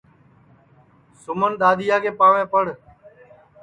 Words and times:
سُمن 1.21 1.51
دؔادیا 1.59 1.97
کے 2.03 2.11
پاںٚوے 2.19 2.43
پڑ 2.53 2.65